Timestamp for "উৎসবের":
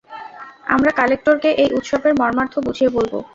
1.77-2.13